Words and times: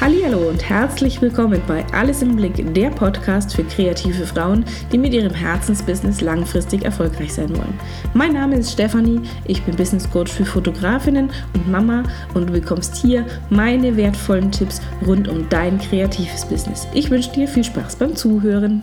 Hallo 0.00 0.48
und 0.48 0.66
herzlich 0.66 1.20
willkommen 1.20 1.60
bei 1.68 1.84
Alles 1.92 2.22
im 2.22 2.34
Blick, 2.34 2.72
der 2.72 2.88
Podcast 2.88 3.54
für 3.54 3.64
kreative 3.64 4.24
Frauen, 4.24 4.64
die 4.90 4.96
mit 4.96 5.12
ihrem 5.12 5.34
Herzensbusiness 5.34 6.22
langfristig 6.22 6.86
erfolgreich 6.86 7.34
sein 7.34 7.50
wollen. 7.50 7.78
Mein 8.14 8.32
Name 8.32 8.56
ist 8.56 8.72
Stefanie, 8.72 9.20
ich 9.44 9.62
bin 9.62 9.76
Business 9.76 10.10
Coach 10.10 10.32
für 10.32 10.46
Fotografinnen 10.46 11.30
und 11.52 11.70
Mama 11.70 12.04
und 12.32 12.48
du 12.48 12.52
bekommst 12.54 12.96
hier 12.96 13.26
meine 13.50 13.94
wertvollen 13.94 14.50
Tipps 14.50 14.80
rund 15.06 15.28
um 15.28 15.46
dein 15.50 15.78
kreatives 15.78 16.46
Business. 16.46 16.88
Ich 16.94 17.10
wünsche 17.10 17.32
dir 17.32 17.46
viel 17.46 17.64
Spaß 17.64 17.96
beim 17.96 18.16
Zuhören. 18.16 18.80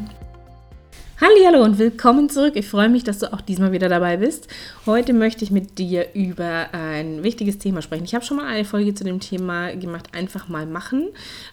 Hallo 1.20 1.64
und 1.64 1.80
willkommen 1.80 2.30
zurück. 2.30 2.54
Ich 2.56 2.68
freue 2.68 2.90
mich, 2.90 3.04
dass 3.04 3.18
du 3.18 3.34
auch 3.34 3.42
diesmal 3.42 3.72
wieder 3.72 3.90
dabei 3.90 4.18
bist. 4.18 4.48
Heute 4.86 5.14
möchte 5.14 5.44
ich 5.44 5.50
mit 5.50 5.80
dir 5.80 6.14
über 6.14 6.68
ein 6.74 7.24
wichtiges 7.24 7.58
Thema 7.58 7.82
sprechen. 7.82 8.04
Ich 8.04 8.14
habe 8.14 8.24
schon 8.24 8.38
mal 8.38 8.46
eine 8.46 8.66
Folge 8.66 8.94
zu 8.94 9.04
dem 9.04 9.20
Thema 9.20 9.76
gemacht, 9.76 10.10
einfach 10.14 10.48
mal 10.48 10.68
machen. 10.68 11.08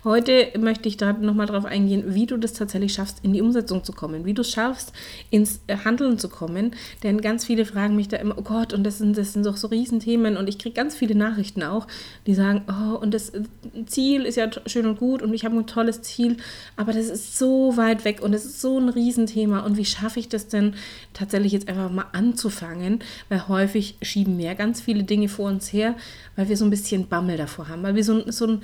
Heute 0.04 0.48
möchte 0.58 0.86
ich 0.86 0.98
da 0.98 1.14
nochmal 1.14 1.46
drauf 1.46 1.64
eingehen, 1.64 2.14
wie 2.14 2.26
du 2.26 2.36
das 2.36 2.52
tatsächlich 2.52 2.92
schaffst, 2.92 3.20
in 3.22 3.32
die 3.32 3.40
Umsetzung 3.40 3.82
zu 3.84 3.92
kommen, 3.92 4.26
wie 4.26 4.34
du 4.34 4.42
es 4.42 4.50
schaffst, 4.50 4.92
ins 5.30 5.60
Handeln 5.84 6.18
zu 6.18 6.28
kommen. 6.28 6.72
Denn 7.02 7.22
ganz 7.22 7.46
viele 7.46 7.64
fragen 7.64 7.96
mich 7.96 8.08
da 8.08 8.18
immer, 8.18 8.36
oh 8.36 8.42
Gott, 8.42 8.74
und 8.74 8.84
das 8.84 8.98
sind, 8.98 9.16
das 9.16 9.32
sind 9.32 9.46
doch 9.46 9.56
so 9.56 9.68
Riesenthemen 9.68 10.36
und 10.36 10.46
ich 10.46 10.58
kriege 10.58 10.74
ganz 10.74 10.94
viele 10.94 11.14
Nachrichten 11.14 11.62
auch, 11.62 11.86
die 12.26 12.34
sagen, 12.34 12.64
oh, 12.68 12.96
und 12.98 13.14
das 13.14 13.32
Ziel 13.86 14.26
ist 14.26 14.36
ja 14.36 14.50
schön 14.66 14.86
und 14.86 14.98
gut 14.98 15.22
und 15.22 15.32
ich 15.32 15.46
habe 15.46 15.56
ein 15.56 15.66
tolles 15.66 16.02
Ziel, 16.02 16.36
aber 16.76 16.92
das 16.92 17.06
ist 17.06 17.38
so 17.38 17.78
weit 17.78 18.04
weg 18.04 18.20
und 18.20 18.34
es 18.34 18.44
ist 18.44 18.60
so 18.60 18.78
ein 18.78 18.90
Riesenthema 18.90 19.53
Thema 19.54 19.64
und 19.64 19.76
wie 19.76 19.84
schaffe 19.84 20.20
ich 20.20 20.28
das 20.28 20.48
denn 20.48 20.74
tatsächlich 21.12 21.52
jetzt 21.52 21.68
einfach 21.68 21.90
mal 21.90 22.06
anzufangen, 22.12 23.00
weil 23.28 23.48
häufig 23.48 23.96
schieben 24.02 24.38
wir 24.38 24.54
ganz 24.54 24.80
viele 24.80 25.04
Dinge 25.04 25.28
vor 25.28 25.48
uns 25.48 25.72
her, 25.72 25.94
weil 26.36 26.48
wir 26.48 26.56
so 26.56 26.64
ein 26.64 26.70
bisschen 26.70 27.06
Bammel 27.06 27.36
davor 27.36 27.68
haben, 27.68 27.82
weil 27.82 27.94
wir 27.94 28.04
so, 28.04 28.30
so 28.30 28.46
ein, 28.46 28.62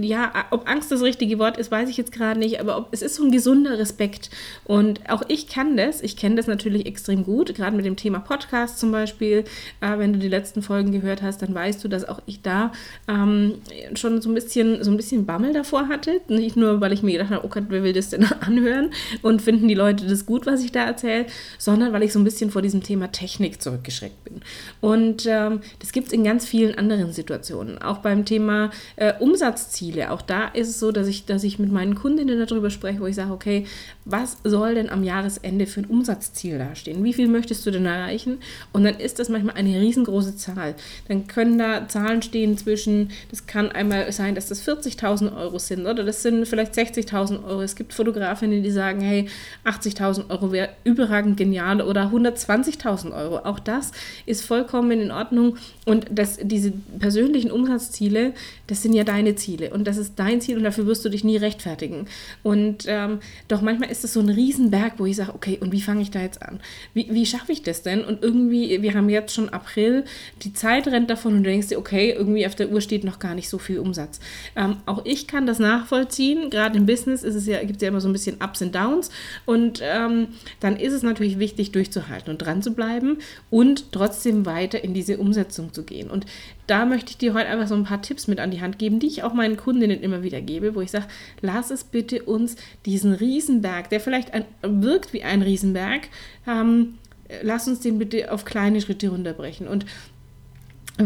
ja, 0.00 0.32
ob 0.50 0.68
Angst 0.68 0.90
das 0.90 1.02
richtige 1.02 1.38
Wort 1.38 1.58
ist, 1.58 1.70
weiß 1.70 1.88
ich 1.88 1.96
jetzt 1.96 2.12
gerade 2.12 2.40
nicht, 2.40 2.60
aber 2.60 2.78
ob, 2.78 2.88
es 2.92 3.02
ist 3.02 3.16
so 3.16 3.24
ein 3.24 3.30
gesunder 3.30 3.78
Respekt. 3.78 4.30
Und 4.64 5.08
auch 5.10 5.22
ich 5.28 5.48
kann 5.48 5.76
das, 5.76 6.02
ich 6.02 6.16
kenne 6.16 6.36
das 6.36 6.46
natürlich 6.46 6.86
extrem 6.86 7.24
gut, 7.24 7.54
gerade 7.54 7.76
mit 7.76 7.84
dem 7.84 7.96
Thema 7.96 8.20
Podcast 8.20 8.78
zum 8.78 8.92
Beispiel, 8.92 9.44
äh, 9.80 9.98
wenn 9.98 10.12
du 10.12 10.18
die 10.18 10.28
letzten 10.28 10.62
Folgen 10.62 10.92
gehört 10.92 11.22
hast, 11.22 11.42
dann 11.42 11.54
weißt 11.54 11.82
du, 11.84 11.88
dass 11.88 12.08
auch 12.08 12.20
ich 12.26 12.42
da 12.42 12.72
ähm, 13.08 13.56
schon 13.94 14.22
so 14.22 14.30
ein 14.30 14.34
bisschen, 14.34 14.82
so 14.82 14.90
ein 14.90 14.96
bisschen 14.96 15.26
Bammel 15.26 15.52
davor 15.52 15.88
hatte, 15.88 16.20
nicht 16.28 16.56
nur, 16.56 16.80
weil 16.80 16.92
ich 16.92 17.02
mir 17.02 17.12
gedacht 17.12 17.30
habe, 17.30 17.44
oh 17.44 17.48
Gott, 17.48 17.64
wer 17.68 17.82
will 17.82 17.92
das 17.92 18.10
denn 18.10 18.24
anhören 18.40 18.90
und 19.22 19.42
finden 19.42 19.68
die 19.68 19.74
Leute 19.74 20.06
das 20.06 20.26
gut, 20.30 20.46
was 20.46 20.62
ich 20.62 20.70
da 20.70 20.84
erzähle, 20.84 21.26
sondern 21.58 21.92
weil 21.92 22.04
ich 22.04 22.12
so 22.12 22.20
ein 22.20 22.24
bisschen 22.24 22.52
vor 22.52 22.62
diesem 22.62 22.84
Thema 22.84 23.10
Technik 23.10 23.60
zurückgeschreckt 23.60 24.22
bin. 24.22 24.42
Und 24.80 25.26
ähm, 25.26 25.60
das 25.80 25.90
gibt 25.90 26.06
es 26.06 26.12
in 26.12 26.22
ganz 26.22 26.46
vielen 26.46 26.78
anderen 26.78 27.12
Situationen. 27.12 27.82
Auch 27.82 27.98
beim 27.98 28.24
Thema 28.24 28.70
äh, 28.94 29.12
Umsatzziele. 29.18 30.12
Auch 30.12 30.22
da 30.22 30.46
ist 30.46 30.68
es 30.68 30.78
so, 30.78 30.92
dass 30.92 31.08
ich, 31.08 31.26
dass 31.26 31.42
ich 31.42 31.58
mit 31.58 31.72
meinen 31.72 31.96
Kundinnen 31.96 32.38
darüber 32.46 32.70
spreche, 32.70 33.00
wo 33.00 33.06
ich 33.06 33.16
sage, 33.16 33.32
okay, 33.32 33.66
was 34.04 34.38
soll 34.44 34.76
denn 34.76 34.88
am 34.88 35.02
Jahresende 35.02 35.66
für 35.66 35.80
ein 35.80 35.86
Umsatzziel 35.86 36.58
dastehen? 36.58 37.02
Wie 37.02 37.12
viel 37.12 37.26
möchtest 37.26 37.66
du 37.66 37.72
denn 37.72 37.86
erreichen? 37.86 38.38
Und 38.72 38.84
dann 38.84 39.00
ist 39.00 39.18
das 39.18 39.28
manchmal 39.28 39.56
eine 39.56 39.80
riesengroße 39.80 40.36
Zahl. 40.36 40.76
Dann 41.08 41.26
können 41.26 41.58
da 41.58 41.88
Zahlen 41.88 42.22
stehen 42.22 42.56
zwischen, 42.56 43.10
das 43.30 43.46
kann 43.46 43.72
einmal 43.72 44.12
sein, 44.12 44.36
dass 44.36 44.48
das 44.48 44.66
40.000 44.66 45.36
Euro 45.36 45.58
sind 45.58 45.86
oder 45.86 46.04
das 46.04 46.22
sind 46.22 46.46
vielleicht 46.46 46.74
60.000 46.74 47.44
Euro. 47.44 47.62
Es 47.62 47.74
gibt 47.74 47.92
Fotografinnen, 47.92 48.62
die 48.62 48.70
sagen, 48.70 49.00
hey, 49.00 49.28
80.000 49.64 50.19
1000 50.20 50.30
Euro 50.30 50.52
wäre 50.52 50.70
überragend 50.84 51.36
genial 51.36 51.80
oder 51.80 52.10
120.000 52.12 53.14
Euro. 53.14 53.38
Auch 53.38 53.58
das 53.58 53.92
ist 54.26 54.44
vollkommen 54.44 55.00
in 55.00 55.10
Ordnung. 55.10 55.56
Und 55.84 56.06
das, 56.10 56.38
diese 56.42 56.72
persönlichen 56.98 57.50
Umsatzziele, 57.50 58.34
das 58.66 58.82
sind 58.82 58.92
ja 58.92 59.04
deine 59.04 59.34
Ziele. 59.34 59.70
Und 59.70 59.86
das 59.86 59.96
ist 59.96 60.14
dein 60.16 60.40
Ziel 60.40 60.56
und 60.56 60.64
dafür 60.64 60.86
wirst 60.86 61.04
du 61.04 61.08
dich 61.08 61.24
nie 61.24 61.36
rechtfertigen. 61.36 62.06
Und 62.42 62.84
ähm, 62.86 63.20
doch 63.48 63.62
manchmal 63.62 63.90
ist 63.90 64.04
es 64.04 64.12
so 64.12 64.20
ein 64.20 64.28
Riesenberg, 64.28 64.94
wo 64.98 65.06
ich 65.06 65.16
sage, 65.16 65.34
okay, 65.34 65.58
und 65.60 65.72
wie 65.72 65.80
fange 65.80 66.02
ich 66.02 66.10
da 66.10 66.20
jetzt 66.20 66.42
an? 66.42 66.60
Wie, 66.94 67.08
wie 67.10 67.26
schaffe 67.26 67.52
ich 67.52 67.62
das 67.62 67.82
denn? 67.82 68.04
Und 68.04 68.22
irgendwie, 68.22 68.82
wir 68.82 68.94
haben 68.94 69.08
jetzt 69.08 69.34
schon 69.34 69.48
April, 69.48 70.04
die 70.42 70.52
Zeit 70.52 70.86
rennt 70.88 71.10
davon 71.10 71.34
und 71.34 71.44
du 71.44 71.50
denkst 71.50 71.68
dir, 71.68 71.78
okay, 71.78 72.14
irgendwie 72.16 72.46
auf 72.46 72.54
der 72.54 72.70
Uhr 72.70 72.80
steht 72.80 73.04
noch 73.04 73.18
gar 73.18 73.34
nicht 73.34 73.48
so 73.48 73.58
viel 73.58 73.78
Umsatz. 73.78 74.20
Ähm, 74.56 74.76
auch 74.86 75.04
ich 75.04 75.26
kann 75.26 75.46
das 75.46 75.58
nachvollziehen. 75.58 76.50
Gerade 76.50 76.78
im 76.78 76.86
Business 76.86 77.22
ist 77.22 77.34
es 77.34 77.46
ja, 77.46 77.60
gibt 77.60 77.76
es 77.76 77.82
ja 77.82 77.88
immer 77.88 78.00
so 78.00 78.08
ein 78.08 78.12
bisschen 78.12 78.36
Ups 78.42 78.62
und 78.62 78.74
Downs. 78.74 79.10
Und 79.46 79.80
ähm, 79.82 80.09
ähm, 80.10 80.28
dann 80.60 80.76
ist 80.76 80.92
es 80.92 81.02
natürlich 81.02 81.38
wichtig, 81.38 81.72
durchzuhalten 81.72 82.30
und 82.30 82.38
dran 82.38 82.62
zu 82.62 82.72
bleiben 82.72 83.18
und 83.50 83.92
trotzdem 83.92 84.46
weiter 84.46 84.82
in 84.82 84.94
diese 84.94 85.18
Umsetzung 85.18 85.72
zu 85.72 85.84
gehen. 85.84 86.10
Und 86.10 86.26
da 86.66 86.86
möchte 86.86 87.10
ich 87.10 87.18
dir 87.18 87.34
heute 87.34 87.48
einfach 87.48 87.68
so 87.68 87.74
ein 87.74 87.84
paar 87.84 88.02
Tipps 88.02 88.28
mit 88.28 88.40
an 88.40 88.50
die 88.50 88.60
Hand 88.60 88.78
geben, 88.78 89.00
die 89.00 89.06
ich 89.06 89.22
auch 89.22 89.34
meinen 89.34 89.56
Kundinnen 89.56 90.00
immer 90.00 90.22
wieder 90.22 90.40
gebe, 90.40 90.74
wo 90.74 90.80
ich 90.80 90.90
sage, 90.90 91.06
lass 91.40 91.70
es 91.70 91.84
bitte 91.84 92.22
uns 92.22 92.56
diesen 92.86 93.12
Riesenberg, 93.12 93.90
der 93.90 94.00
vielleicht 94.00 94.32
ein, 94.34 94.44
wirkt 94.62 95.12
wie 95.12 95.22
ein 95.22 95.42
Riesenberg, 95.42 96.08
ähm, 96.46 96.94
lass 97.42 97.68
uns 97.68 97.80
den 97.80 97.98
bitte 97.98 98.32
auf 98.32 98.44
kleine 98.44 98.80
Schritte 98.80 99.08
runterbrechen. 99.08 99.66
Und 99.66 99.86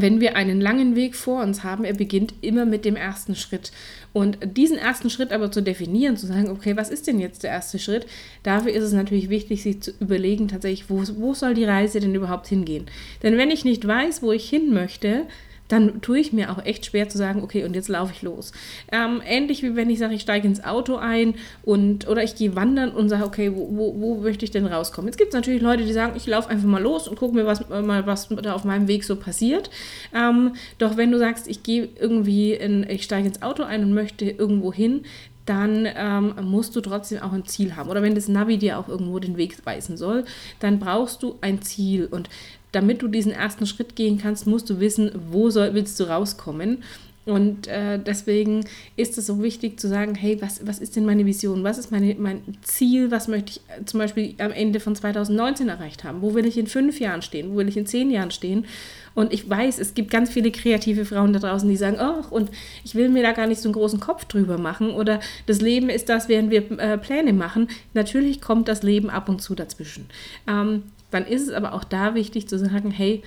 wenn 0.02 0.20
wir 0.20 0.36
einen 0.36 0.60
langen 0.60 0.96
Weg 0.96 1.14
vor 1.14 1.42
uns 1.42 1.62
haben, 1.62 1.84
er 1.84 1.94
beginnt 1.94 2.34
immer 2.40 2.64
mit 2.64 2.84
dem 2.84 2.96
ersten 2.96 3.34
Schritt. 3.34 3.72
Und 4.12 4.38
diesen 4.56 4.78
ersten 4.78 5.10
Schritt 5.10 5.32
aber 5.32 5.50
zu 5.50 5.62
definieren, 5.62 6.16
zu 6.16 6.26
sagen, 6.26 6.48
okay, 6.48 6.76
was 6.76 6.90
ist 6.90 7.06
denn 7.06 7.18
jetzt 7.18 7.42
der 7.42 7.50
erste 7.50 7.78
Schritt? 7.78 8.06
Dafür 8.42 8.72
ist 8.72 8.84
es 8.84 8.92
natürlich 8.92 9.28
wichtig, 9.28 9.62
sich 9.62 9.82
zu 9.82 9.92
überlegen, 10.00 10.48
tatsächlich, 10.48 10.88
wo, 10.88 11.02
wo 11.16 11.34
soll 11.34 11.54
die 11.54 11.64
Reise 11.64 12.00
denn 12.00 12.14
überhaupt 12.14 12.46
hingehen? 12.46 12.86
Denn 13.22 13.36
wenn 13.36 13.50
ich 13.50 13.64
nicht 13.64 13.86
weiß, 13.86 14.22
wo 14.22 14.32
ich 14.32 14.48
hin 14.48 14.72
möchte, 14.72 15.26
dann 15.68 16.00
tue 16.02 16.18
ich 16.18 16.32
mir 16.32 16.50
auch 16.50 16.64
echt 16.64 16.86
schwer 16.86 17.08
zu 17.08 17.16
sagen, 17.16 17.42
okay, 17.42 17.64
und 17.64 17.74
jetzt 17.74 17.88
laufe 17.88 18.12
ich 18.14 18.22
los. 18.22 18.52
Ähm, 18.92 19.22
ähnlich 19.24 19.62
wie 19.62 19.76
wenn 19.76 19.88
ich 19.88 19.98
sage, 19.98 20.14
ich 20.14 20.22
steige 20.22 20.46
ins 20.46 20.62
Auto 20.62 20.96
ein 20.96 21.34
und 21.62 22.06
oder 22.06 22.22
ich 22.22 22.36
gehe 22.36 22.54
wandern 22.54 22.90
und 22.90 23.08
sage, 23.08 23.24
okay, 23.24 23.52
wo, 23.54 23.68
wo, 23.70 23.94
wo 23.98 24.14
möchte 24.16 24.44
ich 24.44 24.50
denn 24.50 24.66
rauskommen? 24.66 25.08
Jetzt 25.08 25.16
gibt 25.16 25.28
es 25.28 25.34
natürlich 25.34 25.62
Leute, 25.62 25.84
die 25.84 25.92
sagen, 25.92 26.14
ich 26.16 26.26
laufe 26.26 26.50
einfach 26.50 26.68
mal 26.68 26.82
los 26.82 27.08
und 27.08 27.18
gucke 27.18 27.34
mir 27.34 27.46
was, 27.46 27.68
mal, 27.68 28.06
was 28.06 28.28
da 28.28 28.54
auf 28.54 28.64
meinem 28.64 28.88
Weg 28.88 29.04
so 29.04 29.16
passiert. 29.16 29.70
Ähm, 30.14 30.54
doch 30.78 30.96
wenn 30.96 31.10
du 31.10 31.18
sagst, 31.18 31.48
ich 31.48 31.62
gehe 31.62 31.88
irgendwie, 31.98 32.52
in, 32.52 32.88
ich 32.88 33.04
steige 33.04 33.26
ins 33.26 33.42
Auto 33.42 33.62
ein 33.62 33.82
und 33.82 33.94
möchte 33.94 34.26
irgendwo 34.26 34.72
hin, 34.72 35.04
dann 35.46 35.86
ähm, 35.94 36.34
musst 36.42 36.74
du 36.74 36.80
trotzdem 36.80 37.20
auch 37.20 37.32
ein 37.32 37.44
Ziel 37.44 37.76
haben. 37.76 37.90
Oder 37.90 38.02
wenn 38.02 38.14
das 38.14 38.28
Navi 38.28 38.56
dir 38.56 38.78
auch 38.78 38.88
irgendwo 38.88 39.18
den 39.18 39.36
Weg 39.36 39.54
weisen 39.66 39.96
soll, 39.96 40.24
dann 40.60 40.78
brauchst 40.78 41.22
du 41.22 41.36
ein 41.42 41.60
Ziel. 41.60 42.06
Und 42.06 42.30
damit 42.74 43.02
du 43.02 43.08
diesen 43.08 43.32
ersten 43.32 43.66
Schritt 43.66 43.96
gehen 43.96 44.18
kannst, 44.18 44.46
musst 44.46 44.68
du 44.70 44.80
wissen, 44.80 45.10
wo 45.30 45.50
soll, 45.50 45.74
willst 45.74 45.98
du 46.00 46.04
rauskommen. 46.04 46.82
Und 47.26 47.68
äh, 47.68 47.98
deswegen 47.98 48.66
ist 48.96 49.16
es 49.16 49.26
so 49.26 49.42
wichtig 49.42 49.80
zu 49.80 49.88
sagen, 49.88 50.14
hey, 50.14 50.42
was, 50.42 50.66
was 50.66 50.78
ist 50.78 50.94
denn 50.94 51.06
meine 51.06 51.24
Vision? 51.24 51.64
Was 51.64 51.78
ist 51.78 51.90
meine, 51.90 52.14
mein 52.16 52.42
Ziel? 52.60 53.10
Was 53.10 53.28
möchte 53.28 53.52
ich 53.52 53.60
äh, 53.68 53.84
zum 53.86 54.00
Beispiel 54.00 54.34
am 54.38 54.52
Ende 54.52 54.78
von 54.78 54.94
2019 54.94 55.70
erreicht 55.70 56.04
haben? 56.04 56.20
Wo 56.20 56.34
will 56.34 56.44
ich 56.44 56.58
in 56.58 56.66
fünf 56.66 57.00
Jahren 57.00 57.22
stehen? 57.22 57.52
Wo 57.52 57.56
will 57.56 57.68
ich 57.68 57.78
in 57.78 57.86
zehn 57.86 58.10
Jahren 58.10 58.30
stehen? 58.30 58.66
Und 59.14 59.32
ich 59.32 59.48
weiß, 59.48 59.78
es 59.78 59.94
gibt 59.94 60.10
ganz 60.10 60.30
viele 60.30 60.50
kreative 60.50 61.06
Frauen 61.06 61.32
da 61.32 61.38
draußen, 61.38 61.68
die 61.68 61.76
sagen, 61.76 61.96
ach, 61.98 62.30
und 62.30 62.50
ich 62.84 62.94
will 62.94 63.08
mir 63.08 63.22
da 63.22 63.32
gar 63.32 63.46
nicht 63.46 63.60
so 63.62 63.68
einen 63.68 63.74
großen 63.74 64.00
Kopf 64.00 64.26
drüber 64.26 64.58
machen. 64.58 64.90
Oder 64.90 65.20
das 65.46 65.62
Leben 65.62 65.88
ist 65.88 66.10
das, 66.10 66.28
während 66.28 66.50
wir 66.50 66.78
äh, 66.78 66.98
Pläne 66.98 67.32
machen. 67.32 67.68
Natürlich 67.94 68.42
kommt 68.42 68.68
das 68.68 68.82
Leben 68.82 69.08
ab 69.08 69.30
und 69.30 69.40
zu 69.40 69.54
dazwischen. 69.54 70.08
Ähm, 70.46 70.82
dann 71.14 71.26
ist 71.26 71.48
es 71.48 71.54
aber 71.54 71.72
auch 71.72 71.84
da 71.84 72.14
wichtig 72.14 72.48
zu 72.48 72.58
sagen, 72.58 72.90
hey, 72.90 73.22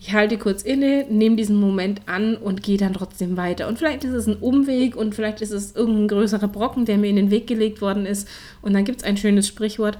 ich 0.00 0.14
halte 0.14 0.38
kurz 0.38 0.62
inne, 0.62 1.04
nehme 1.10 1.36
diesen 1.36 1.60
Moment 1.60 2.02
an 2.06 2.34
und 2.36 2.62
gehe 2.62 2.78
dann 2.78 2.94
trotzdem 2.94 3.36
weiter. 3.36 3.68
Und 3.68 3.78
vielleicht 3.78 4.02
ist 4.02 4.14
es 4.14 4.26
ein 4.26 4.36
Umweg 4.36 4.96
und 4.96 5.14
vielleicht 5.14 5.42
ist 5.42 5.50
es 5.50 5.76
irgendein 5.76 6.08
größerer 6.08 6.48
Brocken, 6.48 6.86
der 6.86 6.96
mir 6.96 7.10
in 7.10 7.16
den 7.16 7.30
Weg 7.30 7.46
gelegt 7.46 7.82
worden 7.82 8.06
ist. 8.06 8.26
Und 8.62 8.72
dann 8.72 8.84
gibt 8.84 9.00
es 9.00 9.04
ein 9.04 9.18
schönes 9.18 9.46
Sprichwort, 9.46 9.98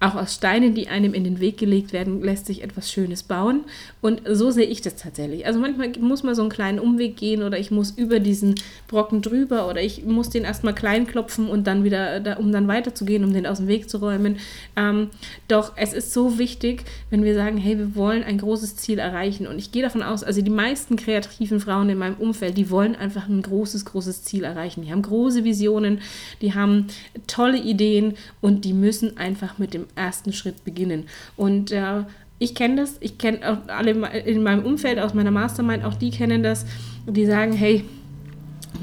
auch 0.00 0.14
aus 0.14 0.34
Steinen, 0.34 0.74
die 0.74 0.88
einem 0.88 1.12
in 1.12 1.24
den 1.24 1.40
Weg 1.40 1.58
gelegt 1.58 1.92
werden, 1.92 2.22
lässt 2.22 2.46
sich 2.46 2.62
etwas 2.62 2.90
Schönes 2.90 3.22
bauen. 3.22 3.64
Und 4.00 4.22
so 4.26 4.50
sehe 4.50 4.64
ich 4.64 4.80
das 4.80 4.96
tatsächlich. 4.96 5.44
Also 5.44 5.60
manchmal 5.60 5.92
muss 6.00 6.22
man 6.22 6.34
so 6.34 6.40
einen 6.40 6.50
kleinen 6.50 6.78
Umweg 6.78 7.18
gehen 7.18 7.42
oder 7.42 7.58
ich 7.58 7.70
muss 7.70 7.90
über 7.90 8.18
diesen 8.18 8.54
Brocken 8.88 9.20
drüber 9.20 9.68
oder 9.68 9.82
ich 9.82 10.06
muss 10.06 10.30
den 10.30 10.44
erstmal 10.44 10.74
klein 10.74 11.06
klopfen 11.06 11.48
und 11.48 11.66
dann 11.66 11.84
wieder, 11.84 12.38
um 12.40 12.50
dann 12.50 12.66
weiterzugehen, 12.66 13.24
um 13.24 13.34
den 13.34 13.46
aus 13.46 13.58
dem 13.58 13.68
Weg 13.68 13.90
zu 13.90 13.98
räumen. 13.98 14.38
Ähm, 14.74 15.10
doch 15.48 15.72
es 15.76 15.92
ist 15.92 16.14
so 16.14 16.38
wichtig, 16.38 16.84
wenn 17.10 17.22
wir 17.22 17.34
sagen, 17.34 17.58
hey, 17.58 17.76
wir 17.76 17.94
wollen 17.94 18.22
ein 18.22 18.38
großes 18.38 18.76
Ziel 18.76 18.98
erreichen. 18.98 19.46
Und 19.46 19.58
ich 19.58 19.70
gehe 19.70 19.82
davon 19.82 20.02
aus, 20.02 20.24
also 20.24 20.40
die 20.40 20.50
meisten 20.50 20.96
kreativen 20.96 21.60
Frauen 21.60 21.90
in 21.90 21.98
meinem 21.98 22.16
Umfeld, 22.16 22.56
die 22.56 22.70
wollen 22.70 22.96
einfach 22.96 23.28
ein 23.28 23.42
großes, 23.42 23.84
großes 23.84 24.22
Ziel 24.22 24.44
erreichen. 24.44 24.80
Die 24.80 24.90
haben 24.90 25.02
große 25.02 25.44
Visionen, 25.44 26.00
die 26.40 26.54
haben 26.54 26.86
tolle 27.26 27.58
Ideen 27.58 28.14
und 28.40 28.64
die 28.64 28.72
müssen 28.72 29.18
einfach 29.18 29.58
mit 29.58 29.74
dem 29.74 29.89
ersten 29.94 30.32
Schritt 30.32 30.64
beginnen. 30.64 31.04
Und 31.36 31.72
äh, 31.72 32.04
ich 32.38 32.54
kenne 32.54 32.76
das, 32.76 32.96
ich 33.00 33.18
kenne 33.18 33.38
auch 33.50 33.68
alle 33.68 33.92
in 34.20 34.42
meinem 34.42 34.64
Umfeld 34.64 34.98
aus 34.98 35.14
meiner 35.14 35.30
Mastermind, 35.30 35.84
auch 35.84 35.94
die 35.94 36.10
kennen 36.10 36.42
das, 36.42 36.64
die 37.06 37.26
sagen, 37.26 37.52
hey, 37.52 37.84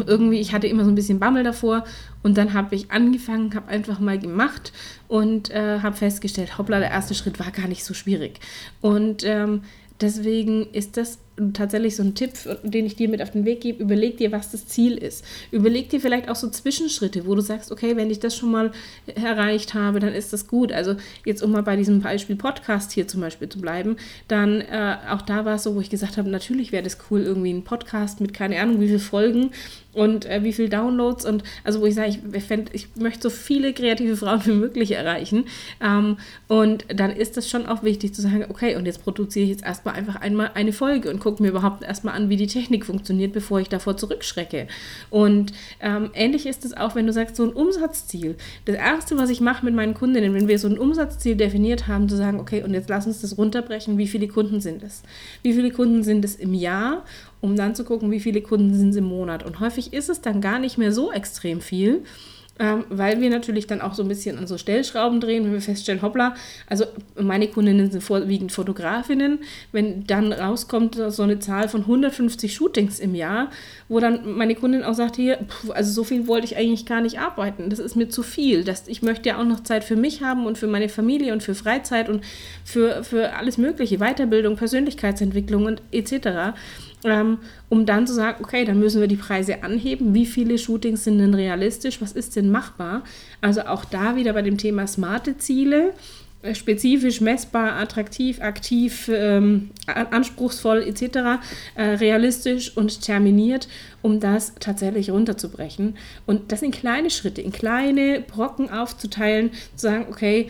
irgendwie, 0.05 0.39
ich 0.39 0.53
hatte 0.53 0.67
immer 0.67 0.83
so 0.83 0.91
ein 0.91 0.95
bisschen 0.95 1.19
Bammel 1.19 1.43
davor 1.43 1.83
und 2.23 2.37
dann 2.37 2.53
habe 2.53 2.75
ich 2.75 2.91
angefangen, 2.91 3.55
habe 3.55 3.69
einfach 3.69 3.99
mal 3.99 4.19
gemacht 4.19 4.73
und 5.07 5.49
äh, 5.49 5.79
habe 5.79 5.95
festgestellt, 5.95 6.57
hoppla, 6.57 6.79
der 6.79 6.91
erste 6.91 7.15
Schritt 7.15 7.39
war 7.39 7.51
gar 7.51 7.67
nicht 7.67 7.83
so 7.83 7.93
schwierig. 7.93 8.39
Und 8.81 9.23
ähm, 9.23 9.61
deswegen 10.01 10.67
ist 10.71 10.97
das 10.97 11.19
tatsächlich 11.53 11.95
so 11.95 12.03
ein 12.03 12.15
Tipp, 12.15 12.31
den 12.63 12.85
ich 12.85 12.95
dir 12.95 13.09
mit 13.09 13.21
auf 13.21 13.31
den 13.31 13.45
Weg 13.45 13.61
gebe, 13.61 13.83
überleg 13.83 14.17
dir, 14.17 14.31
was 14.31 14.51
das 14.51 14.67
Ziel 14.67 14.97
ist. 14.97 15.23
Überleg 15.51 15.89
dir 15.89 16.01
vielleicht 16.01 16.29
auch 16.29 16.35
so 16.35 16.49
Zwischenschritte, 16.49 17.25
wo 17.25 17.35
du 17.35 17.41
sagst, 17.41 17.71
okay, 17.71 17.95
wenn 17.95 18.09
ich 18.09 18.19
das 18.19 18.35
schon 18.35 18.51
mal 18.51 18.71
erreicht 19.15 19.73
habe, 19.73 19.99
dann 19.99 20.13
ist 20.13 20.33
das 20.33 20.47
gut. 20.47 20.71
Also 20.71 20.95
jetzt 21.25 21.43
um 21.43 21.51
mal 21.51 21.63
bei 21.63 21.75
diesem 21.75 22.01
Beispiel 22.01 22.35
Podcast 22.35 22.91
hier 22.91 23.07
zum 23.07 23.21
Beispiel 23.21 23.49
zu 23.49 23.61
bleiben, 23.61 23.97
dann 24.27 24.61
äh, 24.61 24.97
auch 25.09 25.21
da 25.21 25.45
war 25.45 25.55
es 25.55 25.63
so, 25.63 25.75
wo 25.75 25.81
ich 25.81 25.89
gesagt 25.89 26.17
habe, 26.17 26.29
natürlich 26.29 26.71
wäre 26.71 26.83
das 26.83 26.97
cool, 27.09 27.21
irgendwie 27.21 27.53
ein 27.53 27.63
Podcast 27.63 28.19
mit 28.21 28.33
keine 28.33 28.59
Ahnung 28.59 28.81
wie 28.81 28.87
viel 28.87 28.99
Folgen 28.99 29.51
und 29.97 30.25
äh, 30.25 30.43
wie 30.43 30.53
viel 30.53 30.69
Downloads 30.69 31.25
und 31.25 31.43
also 31.63 31.81
wo 31.81 31.85
ich 31.85 31.95
sage, 31.95 32.09
ich, 32.09 32.19
ich 32.71 32.87
möchte 32.95 33.23
so 33.23 33.29
viele 33.29 33.73
kreative 33.73 34.15
Frauen 34.15 34.45
wie 34.45 34.51
möglich 34.51 34.91
erreichen 34.91 35.45
ähm, 35.81 36.17
und 36.47 36.85
dann 36.93 37.11
ist 37.11 37.35
es 37.37 37.49
schon 37.49 37.65
auch 37.65 37.83
wichtig 37.83 38.13
zu 38.13 38.21
sagen, 38.21 38.45
okay, 38.49 38.75
und 38.75 38.85
jetzt 38.85 39.03
produziere 39.03 39.45
ich 39.45 39.51
jetzt 39.51 39.63
erstmal 39.63 39.95
einfach 39.95 40.15
einmal 40.15 40.51
eine 40.53 40.71
Folge 40.71 41.09
und 41.09 41.19
gucke 41.19 41.41
mir 41.41 41.49
überhaupt 41.49 41.83
erstmal 41.83 42.15
an, 42.15 42.29
wie 42.29 42.35
die 42.35 42.47
Technik 42.47 42.85
funktioniert, 42.85 43.33
bevor 43.33 43.59
ich 43.59 43.69
davor 43.69 43.97
zurückschrecke. 43.97 44.67
Und 45.09 45.51
ähm, 45.79 46.11
ähnlich 46.13 46.45
ist 46.45 46.63
es 46.63 46.77
auch, 46.77 46.95
wenn 46.95 47.07
du 47.07 47.13
sagst, 47.13 47.35
so 47.35 47.43
ein 47.43 47.53
Umsatzziel. 47.53 48.35
Das 48.65 48.75
Erste, 48.75 49.17
was 49.17 49.29
ich 49.29 49.41
mache 49.41 49.65
mit 49.65 49.73
meinen 49.73 49.95
Kundinnen, 49.95 50.33
wenn 50.33 50.47
wir 50.47 50.59
so 50.59 50.67
ein 50.67 50.77
Umsatzziel 50.77 51.35
definiert 51.35 51.87
haben, 51.87 52.07
zu 52.07 52.15
sagen, 52.15 52.39
okay, 52.39 52.63
und 52.63 52.73
jetzt 52.73 52.89
lass 52.89 53.07
uns 53.07 53.21
das 53.21 53.37
runterbrechen, 53.37 53.97
wie 53.97 54.07
viele 54.07 54.27
Kunden 54.27 54.61
sind 54.61 54.83
es? 54.83 55.01
Wie 55.41 55.53
viele 55.53 55.71
Kunden 55.71 56.03
sind 56.03 56.23
es 56.23 56.35
im 56.35 56.53
Jahr? 56.53 57.03
Um 57.41 57.55
dann 57.55 57.75
zu 57.75 57.83
gucken, 57.83 58.11
wie 58.11 58.19
viele 58.19 58.41
Kunden 58.41 58.73
sind 58.73 58.89
es 58.89 58.95
im 58.95 59.05
Monat. 59.05 59.45
Und 59.45 59.59
häufig 59.59 59.93
ist 59.93 60.09
es 60.09 60.21
dann 60.21 60.41
gar 60.41 60.59
nicht 60.59 60.77
mehr 60.77 60.91
so 60.91 61.11
extrem 61.11 61.61
viel, 61.61 62.03
ähm, 62.59 62.85
weil 62.89 63.21
wir 63.21 63.29
natürlich 63.29 63.67
dann 63.67 63.81
auch 63.81 63.93
so 63.93 64.01
ein 64.01 64.09
bisschen 64.09 64.37
an 64.37 64.47
so 64.47 64.57
Stellschrauben 64.57 65.19
drehen, 65.19 65.45
wenn 65.45 65.53
wir 65.53 65.61
feststellen, 65.61 66.01
hoppla, 66.01 66.35
also 66.67 66.85
meine 67.19 67.47
Kundinnen 67.47 67.91
sind 67.91 68.01
vorwiegend 68.01 68.51
Fotografinnen, 68.51 69.39
wenn 69.71 70.05
dann 70.05 70.33
rauskommt 70.33 70.95
so 71.09 71.23
eine 71.23 71.39
Zahl 71.39 71.69
von 71.69 71.81
150 71.81 72.53
Shootings 72.53 72.99
im 72.99 73.13
Jahr, 73.13 73.51
wo 73.89 73.99
dann 73.99 74.35
meine 74.35 74.55
Kundin 74.55 74.83
auch 74.83 74.95
sagt, 74.95 75.17
hier, 75.17 75.37
pff, 75.37 75.69
also 75.71 75.91
so 75.91 76.03
viel 76.03 76.27
wollte 76.27 76.45
ich 76.45 76.57
eigentlich 76.57 76.85
gar 76.85 77.01
nicht 77.01 77.19
arbeiten, 77.19 77.69
das 77.69 77.79
ist 77.79 77.95
mir 77.95 78.09
zu 78.09 78.23
viel, 78.23 78.63
das, 78.63 78.87
ich 78.87 79.03
möchte 79.03 79.29
ja 79.29 79.39
auch 79.39 79.45
noch 79.45 79.61
Zeit 79.61 79.83
für 79.83 79.95
mich 79.95 80.23
haben 80.23 80.47
und 80.47 80.57
für 80.57 80.67
meine 80.67 80.89
Familie 80.89 81.33
und 81.33 81.43
für 81.43 81.53
Freizeit 81.53 82.09
und 82.09 82.23
für, 82.63 83.03
für 83.03 83.35
alles 83.35 83.57
mögliche, 83.59 83.99
Weiterbildung, 83.99 84.55
Persönlichkeitsentwicklung 84.55 85.65
und 85.65 85.81
etc., 85.91 86.55
ähm, 87.03 87.37
um 87.69 87.85
dann 87.85 88.07
zu 88.07 88.13
sagen, 88.13 88.43
okay, 88.43 88.65
dann 88.65 88.79
müssen 88.79 89.01
wir 89.01 89.07
die 89.07 89.15
Preise 89.15 89.63
anheben. 89.63 90.13
Wie 90.13 90.25
viele 90.25 90.57
Shootings 90.57 91.03
sind 91.03 91.19
denn 91.19 91.33
realistisch? 91.33 92.01
Was 92.01 92.11
ist 92.13 92.35
denn 92.35 92.49
machbar? 92.49 93.03
Also 93.41 93.61
auch 93.61 93.85
da 93.85 94.15
wieder 94.15 94.33
bei 94.33 94.41
dem 94.41 94.57
Thema 94.57 94.87
smarte 94.87 95.37
Ziele 95.37 95.93
äh, 96.43 96.53
spezifisch, 96.53 97.19
messbar, 97.19 97.77
attraktiv, 97.77 98.41
aktiv, 98.41 99.09
ähm, 99.11 99.71
anspruchsvoll 99.87 100.83
etc., 100.83 101.41
äh, 101.75 101.83
realistisch 101.83 102.77
und 102.77 103.01
terminiert, 103.01 103.67
um 104.03 104.19
das 104.19 104.53
tatsächlich 104.59 105.09
runterzubrechen. 105.09 105.97
Und 106.27 106.51
das 106.51 106.61
in 106.61 106.71
kleine 106.71 107.09
Schritte, 107.09 107.41
in 107.41 107.51
kleine 107.51 108.21
Brocken 108.21 108.69
aufzuteilen, 108.69 109.51
zu 109.75 109.87
sagen, 109.87 110.05
okay, 110.09 110.47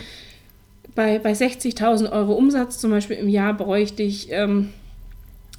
bei, 0.93 1.19
bei 1.19 1.31
60.000 1.31 2.11
Euro 2.11 2.33
Umsatz 2.33 2.79
zum 2.79 2.91
Beispiel 2.91 3.17
im 3.17 3.29
Jahr 3.29 3.53
bräuchte 3.53 4.03
ich 4.03 4.27
ähm, 4.31 4.73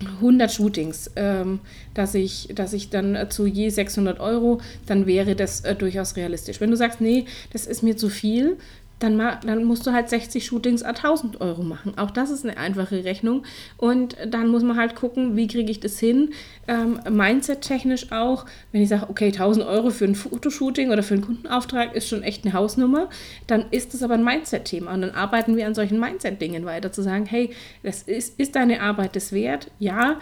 100 0.00 0.52
Shootings, 0.52 1.10
ähm, 1.16 1.60
dass, 1.94 2.14
ich, 2.14 2.50
dass 2.54 2.72
ich 2.72 2.90
dann 2.90 3.14
äh, 3.14 3.28
zu 3.28 3.46
je 3.46 3.68
600 3.68 4.20
Euro, 4.20 4.60
dann 4.86 5.06
wäre 5.06 5.34
das 5.34 5.62
äh, 5.62 5.74
durchaus 5.74 6.16
realistisch. 6.16 6.60
Wenn 6.60 6.70
du 6.70 6.76
sagst, 6.76 7.00
nee, 7.00 7.24
das 7.52 7.66
ist 7.66 7.82
mir 7.82 7.96
zu 7.96 8.08
viel, 8.08 8.58
dann, 8.98 9.18
dann 9.18 9.64
musst 9.64 9.86
du 9.86 9.92
halt 9.92 10.08
60 10.08 10.44
Shootings 10.44 10.82
a 10.82 10.88
1000 10.88 11.40
Euro 11.40 11.62
machen. 11.62 11.96
Auch 11.96 12.10
das 12.10 12.30
ist 12.30 12.44
eine 12.44 12.56
einfache 12.56 13.04
Rechnung. 13.04 13.44
Und 13.76 14.16
dann 14.26 14.48
muss 14.48 14.62
man 14.62 14.76
halt 14.76 14.94
gucken, 14.94 15.36
wie 15.36 15.46
kriege 15.46 15.70
ich 15.70 15.80
das 15.80 15.98
hin. 15.98 16.30
Ähm, 16.66 17.00
Mindset-technisch 17.08 18.10
auch, 18.12 18.46
wenn 18.72 18.82
ich 18.82 18.88
sage, 18.88 19.06
okay, 19.08 19.26
1000 19.26 19.66
Euro 19.66 19.90
für 19.90 20.04
ein 20.04 20.14
Fotoshooting 20.14 20.90
oder 20.90 21.02
für 21.02 21.14
einen 21.14 21.24
Kundenauftrag 21.24 21.94
ist 21.94 22.08
schon 22.08 22.22
echt 22.22 22.44
eine 22.44 22.54
Hausnummer, 22.54 23.08
dann 23.46 23.66
ist 23.70 23.94
das 23.94 24.02
aber 24.02 24.14
ein 24.14 24.24
Mindset-Thema. 24.24 24.92
Und 24.94 25.02
dann 25.02 25.10
arbeiten 25.12 25.56
wir 25.56 25.66
an 25.66 25.74
solchen 25.74 26.00
Mindset-Dingen 26.00 26.64
weiter, 26.64 26.92
zu 26.92 27.02
sagen, 27.02 27.26
hey, 27.26 27.50
das 27.82 28.02
ist, 28.02 28.38
ist 28.38 28.56
deine 28.56 28.80
Arbeit 28.82 29.16
das 29.16 29.32
wert? 29.32 29.70
Ja, 29.78 30.18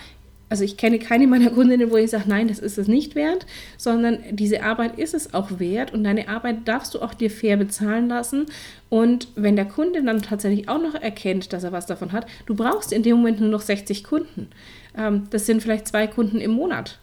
also 0.48 0.62
ich 0.62 0.76
kenne 0.76 0.98
keine 0.98 1.26
meiner 1.26 1.50
Kundinnen, 1.50 1.90
wo 1.90 1.96
ich 1.96 2.10
sage, 2.10 2.25
nein, 2.28 2.48
das 2.48 2.58
ist 2.58 2.78
es 2.78 2.87
nicht 2.87 3.14
wert, 3.14 3.46
sondern 3.76 4.19
diese 4.31 4.62
Arbeit 4.62 4.98
ist 4.98 5.14
es 5.14 5.34
auch 5.34 5.58
wert 5.58 5.93
und 5.93 6.04
deine 6.04 6.28
Arbeit 6.28 6.69
darfst 6.69 6.94
du 6.94 7.02
auch 7.02 7.14
dir 7.14 7.31
fair 7.31 7.56
bezahlen 7.56 8.08
lassen. 8.08 8.46
Und 8.88 9.28
wenn 9.34 9.56
der 9.56 9.64
Kunde 9.64 10.02
dann 10.04 10.22
tatsächlich 10.22 10.69
auch 10.69 10.81
noch 10.81 10.94
erkennt, 10.94 11.52
dass 11.52 11.64
er 11.64 11.72
was 11.72 11.87
davon 11.87 12.12
hat, 12.12 12.26
du 12.46 12.54
brauchst 12.54 12.93
in 12.93 13.02
dem 13.02 13.16
Moment 13.16 13.40
nur 13.40 13.50
noch 13.50 13.62
60 13.62 14.04
Kunden. 14.04 14.48
Ähm, 14.96 15.25
das 15.31 15.46
sind 15.46 15.62
vielleicht 15.62 15.88
zwei 15.88 16.06
Kunden 16.06 16.40
im 16.40 16.52
Monat 16.52 16.98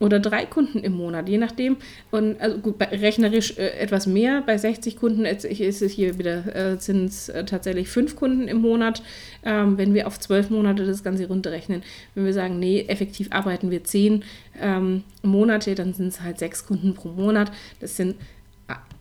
oder 0.00 0.20
drei 0.20 0.46
Kunden 0.46 0.78
im 0.78 0.92
Monat, 0.92 1.28
je 1.28 1.38
nachdem. 1.38 1.76
Und 2.10 2.40
also 2.40 2.58
gut, 2.58 2.76
rechnerisch 2.80 3.56
äh, 3.58 3.70
etwas 3.78 4.06
mehr. 4.06 4.42
Bei 4.46 4.56
60 4.56 4.96
Kunden 4.96 5.24
ist 5.24 5.44
es 5.44 5.92
hier 5.92 6.18
wieder, 6.18 6.54
äh, 6.54 6.78
sind 6.78 7.06
es 7.06 7.28
äh, 7.28 7.44
tatsächlich 7.44 7.88
fünf 7.88 8.16
Kunden 8.16 8.48
im 8.48 8.58
Monat. 8.58 9.02
Ähm, 9.44 9.76
wenn 9.78 9.94
wir 9.94 10.06
auf 10.06 10.20
zwölf 10.20 10.50
Monate 10.50 10.84
das 10.86 11.02
Ganze 11.02 11.26
runterrechnen, 11.26 11.82
wenn 12.14 12.24
wir 12.24 12.32
sagen, 12.32 12.58
nee, 12.58 12.84
effektiv 12.88 13.28
arbeiten 13.30 13.70
wir 13.70 13.84
zehn 13.84 14.24
ähm, 14.60 15.02
Monate, 15.22 15.74
dann 15.74 15.94
sind 15.94 16.08
es 16.08 16.20
halt 16.20 16.38
sechs 16.38 16.66
Kunden 16.66 16.94
pro 16.94 17.08
Monat. 17.08 17.50
Das 17.80 17.96
sind 17.96 18.16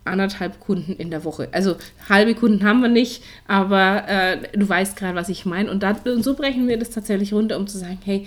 anderthalb 0.08 0.60
Kunden 0.60 0.94
in 0.94 1.12
der 1.12 1.24
Woche. 1.26 1.50
Also 1.52 1.76
halbe 2.10 2.34
Kunden 2.34 2.64
haben 2.64 2.82
wir 2.82 2.90
nicht, 2.90 3.24
aber 3.46 4.08
äh, 4.08 4.58
du 4.58 4.68
weißt 4.68 4.96
gerade, 4.96 5.16
was 5.16 5.30
ich 5.30 5.46
meine. 5.46 5.70
Und, 5.70 5.84
und 5.84 6.24
so 6.24 6.34
brechen 6.34 6.68
wir 6.68 6.80
das 6.80 6.90
tatsächlich 6.90 7.34
runter, 7.34 7.58
um 7.58 7.68
zu 7.68 7.78
sagen, 7.78 8.00
hey, 8.04 8.26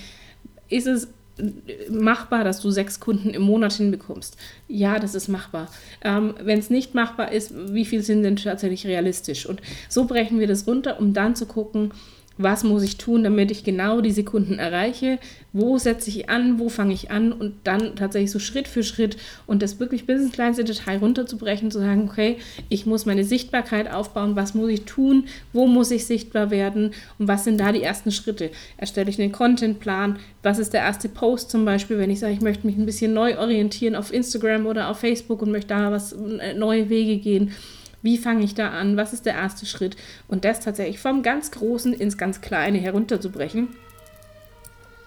ist 0.69 0.87
es 0.87 1.09
machbar, 1.91 2.45
dass 2.45 2.61
du 2.61 2.71
sechs 2.71 3.01
Kunden 3.01 3.31
im 3.31 3.43
Monat 3.43 3.73
hinbekommst? 3.75 4.37
Ja, 4.69 4.99
das 4.99 5.15
ist 5.15 5.29
machbar. 5.29 5.69
Ähm, 6.03 6.35
Wenn 6.43 6.59
es 6.59 6.71
nicht 6.71 6.95
machbar 6.95 7.33
ist, 7.33 7.53
wie 7.73 7.85
viel 7.85 8.03
sind 8.03 8.23
denn 8.23 8.37
tatsächlich 8.37 8.87
realistisch? 8.87 9.47
Und 9.47 9.61
so 9.89 10.07
brechen 10.07 10.39
wir 10.39 10.47
das 10.47 10.67
runter, 10.67 10.99
um 11.01 11.13
dann 11.15 11.37
zu 11.37 11.47
gucken, 11.47 11.93
was 12.43 12.65
muss 12.65 12.83
ich 12.83 12.97
tun, 12.97 13.23
damit 13.23 13.51
ich 13.51 13.65
genau 13.65 14.01
diese 14.01 14.25
Kunden 14.25 14.59
erreiche, 14.59 15.19
wo 15.53 15.79
setze 15.79 16.11
ich 16.11 16.31
an, 16.31 16.59
wo 16.59 16.69
fange 16.69 16.95
ich 16.95 17.11
an? 17.11 17.33
Und 17.33 17.55
dann 17.65 17.97
tatsächlich 17.97 18.31
so 18.31 18.39
Schritt 18.39 18.69
für 18.69 18.83
Schritt 18.83 19.17
und 19.47 19.63
das 19.63 19.81
wirklich 19.81 20.07
bis 20.07 20.23
ins 20.23 20.33
kleinste 20.33 20.65
Detail 20.65 20.99
runterzubrechen, 20.99 21.71
zu 21.71 21.81
sagen, 21.81 22.09
okay, 22.11 22.39
ich 22.69 22.87
muss 22.87 23.07
meine 23.07 23.25
Sichtbarkeit 23.25 23.93
aufbauen, 23.93 24.37
was 24.37 24.55
muss 24.55 24.71
ich 24.71 24.83
tun, 24.85 25.25
wo 25.53 25.67
muss 25.67 25.91
ich 25.91 26.07
sichtbar 26.07 26.51
werden? 26.51 26.93
Und 27.19 27.29
was 27.29 27.45
sind 27.45 27.61
da 27.61 27.73
die 27.73 27.83
ersten 27.83 28.13
Schritte? 28.13 28.51
Erstelle 28.77 29.11
ich 29.11 29.21
einen 29.21 29.33
Contentplan, 29.33 30.19
was 30.43 30.59
ist 30.59 30.73
der 30.73 30.83
erste 30.83 31.09
Post 31.09 31.51
zum 31.51 31.65
Beispiel, 31.65 31.99
wenn 31.99 32.11
ich 32.11 32.21
sage, 32.21 32.33
ich 32.33 32.41
möchte 32.41 32.67
mich 32.67 32.77
ein 32.77 32.87
bisschen 32.87 33.13
neu 33.13 33.39
orientieren 33.39 33.97
auf 33.97 34.13
Instagram 34.13 34.67
oder 34.67 34.88
auf 34.88 35.00
Facebook 35.00 35.43
und 35.43 35.50
möchte 35.50 35.69
da 35.69 35.91
was 35.91 36.12
äh, 36.12 36.55
neue 36.55 36.88
Wege 36.88 37.19
gehen 37.19 37.53
wie 38.02 38.19
fange 38.19 38.45
ich 38.45 38.54
da 38.54 38.71
an? 38.71 38.97
Was 38.97 39.12
ist 39.12 39.26
der 39.26 39.35
erste 39.35 39.66
Schritt? 39.66 39.97
Und 40.28 40.45
das 40.45 40.61
tatsächlich 40.61 40.99
vom 40.99 41.23
ganz 41.23 41.50
Großen 41.50 41.92
ins 41.92 42.19
ganz 42.19 42.40
Kleine 42.40 42.78
herunterzubrechen. 42.78 43.69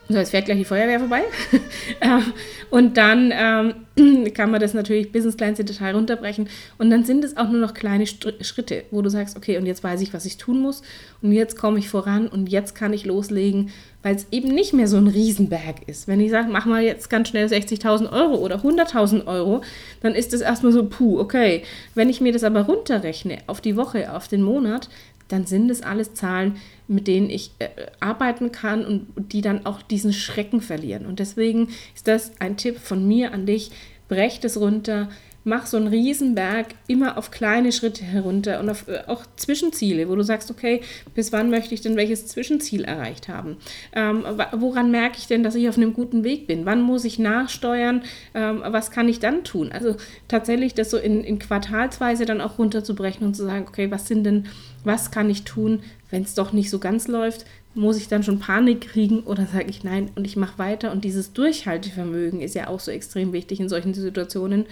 So, 0.09 0.17
jetzt 0.17 0.31
fährt 0.31 0.45
gleich 0.45 0.57
die 0.57 0.65
Feuerwehr 0.65 0.99
vorbei. 0.99 1.23
Ähm, 2.01 2.33
und 2.69 2.97
dann 2.97 3.31
ähm, 3.33 4.31
kann 4.33 4.49
man 4.49 4.59
das 4.59 4.73
natürlich 4.73 5.11
bis 5.11 5.25
ins 5.25 5.37
kleinste 5.37 5.63
Detail 5.63 5.95
runterbrechen. 5.95 6.49
Und 6.77 6.89
dann 6.89 7.05
sind 7.05 7.23
es 7.23 7.37
auch 7.37 7.49
nur 7.49 7.61
noch 7.61 7.73
kleine 7.73 8.07
Schritte, 8.07 8.83
wo 8.91 9.01
du 9.01 9.09
sagst, 9.09 9.37
okay, 9.37 9.57
und 9.57 9.65
jetzt 9.65 9.83
weiß 9.83 10.01
ich, 10.01 10.13
was 10.13 10.25
ich 10.25 10.37
tun 10.37 10.59
muss. 10.59 10.81
Und 11.21 11.31
jetzt 11.31 11.57
komme 11.57 11.79
ich 11.79 11.87
voran 11.87 12.27
und 12.27 12.49
jetzt 12.49 12.73
kann 12.73 12.91
ich 12.91 13.05
loslegen, 13.05 13.69
weil 14.01 14.15
es 14.15 14.27
eben 14.31 14.49
nicht 14.49 14.73
mehr 14.73 14.87
so 14.87 14.97
ein 14.97 15.07
Riesenberg 15.07 15.87
ist. 15.87 16.07
Wenn 16.07 16.19
ich 16.19 16.31
sage, 16.31 16.49
mach 16.51 16.65
mal 16.65 16.81
jetzt 16.81 17.09
ganz 17.09 17.29
schnell 17.29 17.47
60.000 17.47 18.11
Euro 18.11 18.35
oder 18.35 18.57
100.000 18.57 19.27
Euro, 19.27 19.61
dann 20.01 20.15
ist 20.15 20.33
das 20.33 20.41
erstmal 20.41 20.71
so, 20.71 20.85
puh, 20.85 21.19
okay. 21.19 21.63
Wenn 21.95 22.09
ich 22.09 22.21
mir 22.21 22.33
das 22.33 22.43
aber 22.43 22.61
runterrechne 22.61 23.39
auf 23.47 23.61
die 23.61 23.77
Woche, 23.77 24.13
auf 24.13 24.27
den 24.27 24.41
Monat, 24.41 24.89
dann 25.27 25.45
sind 25.45 25.69
es 25.71 25.81
alles 25.81 26.13
Zahlen, 26.13 26.57
mit 26.87 27.07
denen 27.07 27.29
ich 27.29 27.51
äh, 27.59 27.69
arbeiten 27.99 28.51
kann 28.51 28.85
und 28.85 29.33
die 29.33 29.41
dann 29.41 29.65
auch 29.65 29.81
diesen 29.81 30.13
Schrecken 30.13 30.61
verlieren. 30.61 31.05
Und 31.05 31.19
deswegen 31.19 31.69
ist 31.95 32.07
das 32.07 32.31
ein 32.39 32.57
Tipp 32.57 32.77
von 32.77 33.07
mir 33.07 33.33
an 33.33 33.45
dich. 33.45 33.71
Brech 34.07 34.39
es 34.43 34.59
runter, 34.59 35.09
mach 35.43 35.65
so 35.65 35.77
einen 35.77 35.87
Riesenberg 35.87 36.67
immer 36.87 37.17
auf 37.17 37.31
kleine 37.31 37.71
Schritte 37.71 38.03
herunter 38.03 38.59
und 38.59 38.69
auf, 38.69 38.87
äh, 38.87 39.03
auch 39.07 39.23
Zwischenziele, 39.35 40.09
wo 40.09 40.15
du 40.15 40.23
sagst, 40.23 40.49
okay, 40.51 40.81
bis 41.15 41.31
wann 41.31 41.49
möchte 41.49 41.73
ich 41.73 41.81
denn 41.81 41.95
welches 41.95 42.27
Zwischenziel 42.27 42.83
erreicht 42.83 43.27
haben? 43.27 43.57
Ähm, 43.93 44.23
woran 44.53 44.91
merke 44.91 45.17
ich 45.17 45.27
denn, 45.27 45.43
dass 45.43 45.55
ich 45.55 45.67
auf 45.67 45.77
einem 45.77 45.93
guten 45.93 46.23
Weg 46.23 46.47
bin? 46.47 46.65
Wann 46.65 46.81
muss 46.81 47.05
ich 47.05 47.19
nachsteuern? 47.19 48.03
Ähm, 48.33 48.63
was 48.65 48.91
kann 48.91 49.09
ich 49.09 49.19
dann 49.19 49.43
tun? 49.43 49.71
Also 49.71 49.95
tatsächlich 50.27 50.73
das 50.73 50.89
so 50.89 50.97
in, 50.97 51.23
in 51.23 51.39
Quartalsweise 51.39 52.25
dann 52.25 52.41
auch 52.41 52.57
runterzubrechen 52.57 53.25
und 53.25 53.35
zu 53.35 53.43
sagen, 53.43 53.65
okay, 53.67 53.91
was 53.91 54.07
sind 54.07 54.23
denn, 54.23 54.45
was 54.83 55.11
kann 55.11 55.29
ich 55.29 55.43
tun, 55.43 55.81
wenn 56.09 56.23
es 56.23 56.35
doch 56.35 56.53
nicht 56.53 56.69
so 56.69 56.79
ganz 56.79 57.07
läuft? 57.07 57.45
Muss 57.75 57.97
ich 57.97 58.07
dann 58.07 58.23
schon 58.23 58.39
Panik 58.39 58.81
kriegen 58.81 59.21
oder 59.21 59.47
sage 59.47 59.69
ich 59.69 59.83
nein 59.83 60.11
und 60.15 60.25
ich 60.25 60.35
mache 60.35 60.59
weiter? 60.59 60.91
Und 60.91 61.03
dieses 61.03 61.33
Durchhaltevermögen 61.33 62.41
ist 62.41 62.55
ja 62.55 62.67
auch 62.67 62.79
so 62.79 62.91
extrem 62.91 63.33
wichtig 63.33 63.59
in 63.59 63.69
solchen 63.69 63.93
Situationen, 63.93 64.65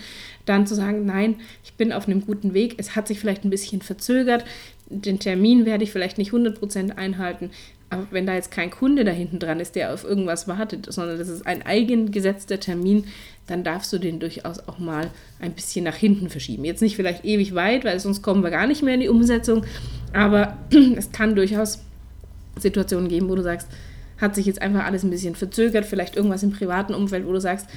dann 0.45 0.67
zu 0.67 0.75
sagen, 0.75 1.05
nein, 1.05 1.35
ich 1.63 1.73
bin 1.73 1.91
auf 1.91 2.07
einem 2.07 2.25
guten 2.25 2.53
Weg, 2.53 2.75
es 2.77 2.95
hat 2.95 3.07
sich 3.07 3.19
vielleicht 3.19 3.43
ein 3.43 3.49
bisschen 3.49 3.81
verzögert, 3.81 4.45
den 4.87 5.19
Termin 5.19 5.65
werde 5.65 5.83
ich 5.83 5.91
vielleicht 5.91 6.17
nicht 6.17 6.31
100% 6.31 6.97
einhalten, 6.97 7.51
Aber 7.89 8.07
wenn 8.11 8.25
da 8.25 8.35
jetzt 8.35 8.51
kein 8.51 8.69
Kunde 8.71 9.03
da 9.03 9.11
hinten 9.11 9.39
dran 9.39 9.59
ist, 9.59 9.75
der 9.75 9.93
auf 9.93 10.03
irgendwas 10.03 10.47
wartet, 10.47 10.91
sondern 10.91 11.17
das 11.17 11.27
ist 11.27 11.45
ein 11.45 11.65
eigengesetzter 11.65 12.59
Termin, 12.59 13.05
dann 13.47 13.63
darfst 13.63 13.91
du 13.91 13.97
den 13.97 14.19
durchaus 14.19 14.59
auch 14.67 14.79
mal 14.79 15.09
ein 15.39 15.51
bisschen 15.53 15.83
nach 15.83 15.95
hinten 15.95 16.29
verschieben. 16.29 16.63
Jetzt 16.63 16.81
nicht 16.81 16.95
vielleicht 16.95 17.25
ewig 17.25 17.53
weit, 17.55 17.83
weil 17.83 17.99
sonst 17.99 18.21
kommen 18.21 18.43
wir 18.43 18.49
gar 18.49 18.67
nicht 18.67 18.81
mehr 18.81 18.93
in 18.93 19.01
die 19.01 19.09
Umsetzung, 19.09 19.65
aber 20.13 20.57
es 20.95 21.11
kann 21.11 21.35
durchaus 21.35 21.79
Situationen 22.61 23.09
geben, 23.09 23.29
wo 23.29 23.35
du 23.35 23.43
sagst, 23.43 23.67
hat 24.19 24.35
sich 24.35 24.45
jetzt 24.45 24.61
einfach 24.61 24.85
alles 24.85 25.03
ein 25.03 25.09
bisschen 25.09 25.35
verzögert, 25.35 25.85
vielleicht 25.85 26.15
irgendwas 26.15 26.43
im 26.43 26.51
privaten 26.51 26.93
Umfeld, 26.93 27.27
wo 27.27 27.33
du 27.33 27.41
sagst, 27.41 27.67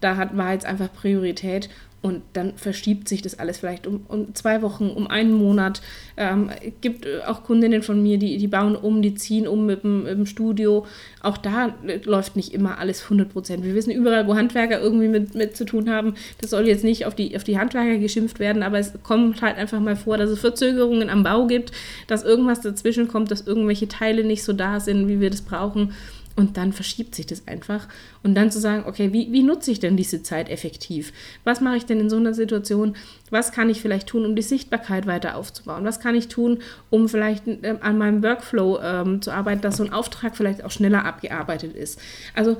da 0.00 0.16
hat, 0.16 0.36
war 0.36 0.52
jetzt 0.52 0.66
einfach 0.66 0.92
Priorität 0.92 1.70
und 2.04 2.20
dann 2.34 2.52
verschiebt 2.56 3.08
sich 3.08 3.22
das 3.22 3.38
alles 3.38 3.56
vielleicht 3.56 3.86
um, 3.86 4.04
um 4.08 4.34
zwei 4.34 4.60
Wochen, 4.60 4.90
um 4.90 5.06
einen 5.06 5.32
Monat. 5.32 5.80
Ähm, 6.18 6.50
gibt 6.82 7.08
auch 7.26 7.44
Kundinnen 7.44 7.82
von 7.82 8.02
mir, 8.02 8.18
die, 8.18 8.36
die 8.36 8.46
bauen 8.46 8.76
um, 8.76 9.00
die 9.00 9.14
ziehen 9.14 9.48
um 9.48 9.64
mit 9.64 9.84
dem, 9.84 10.04
dem 10.04 10.26
Studio. 10.26 10.84
Auch 11.22 11.38
da 11.38 11.74
läuft 12.04 12.36
nicht 12.36 12.52
immer 12.52 12.76
alles 12.76 13.04
100 13.04 13.32
Prozent. 13.32 13.64
Wir 13.64 13.74
wissen 13.74 13.90
überall, 13.90 14.26
wo 14.26 14.34
Handwerker 14.34 14.82
irgendwie 14.82 15.08
mit, 15.08 15.34
mit 15.34 15.56
zu 15.56 15.64
tun 15.64 15.88
haben. 15.88 16.12
Das 16.42 16.50
soll 16.50 16.68
jetzt 16.68 16.84
nicht 16.84 17.06
auf 17.06 17.14
die, 17.14 17.34
auf 17.36 17.44
die 17.44 17.58
Handwerker 17.58 17.96
geschimpft 17.96 18.38
werden, 18.38 18.62
aber 18.62 18.78
es 18.78 18.92
kommt 19.02 19.40
halt 19.40 19.56
einfach 19.56 19.80
mal 19.80 19.96
vor, 19.96 20.18
dass 20.18 20.28
es 20.28 20.40
Verzögerungen 20.40 21.08
am 21.08 21.22
Bau 21.22 21.46
gibt, 21.46 21.72
dass 22.06 22.22
irgendwas 22.22 22.60
dazwischen 22.60 23.08
kommt, 23.08 23.30
dass 23.30 23.46
irgendwelche 23.46 23.88
Teile 23.88 24.24
nicht 24.24 24.44
so 24.44 24.52
da 24.52 24.78
sind, 24.78 25.08
wie 25.08 25.20
wir 25.20 25.30
das 25.30 25.40
brauchen. 25.40 25.94
Und 26.36 26.56
dann 26.56 26.72
verschiebt 26.72 27.14
sich 27.14 27.26
das 27.26 27.46
einfach. 27.46 27.86
Und 28.22 28.34
dann 28.34 28.50
zu 28.50 28.58
sagen, 28.58 28.84
okay, 28.86 29.12
wie, 29.12 29.30
wie 29.32 29.42
nutze 29.42 29.70
ich 29.70 29.78
denn 29.78 29.96
diese 29.96 30.22
Zeit 30.22 30.48
effektiv? 30.48 31.12
Was 31.44 31.60
mache 31.60 31.76
ich 31.76 31.86
denn 31.86 32.00
in 32.00 32.10
so 32.10 32.16
einer 32.16 32.34
Situation? 32.34 32.96
Was 33.30 33.52
kann 33.52 33.70
ich 33.70 33.80
vielleicht 33.80 34.08
tun, 34.08 34.24
um 34.26 34.34
die 34.34 34.42
Sichtbarkeit 34.42 35.06
weiter 35.06 35.36
aufzubauen? 35.36 35.84
Was 35.84 36.00
kann 36.00 36.16
ich 36.16 36.28
tun, 36.28 36.58
um 36.90 37.08
vielleicht 37.08 37.46
äh, 37.46 37.76
an 37.80 37.98
meinem 37.98 38.22
Workflow 38.22 38.80
ähm, 38.82 39.22
zu 39.22 39.30
arbeiten, 39.30 39.60
dass 39.60 39.76
so 39.76 39.84
ein 39.84 39.92
Auftrag 39.92 40.36
vielleicht 40.36 40.64
auch 40.64 40.72
schneller 40.72 41.04
abgearbeitet 41.04 41.76
ist? 41.76 42.00
Also 42.34 42.58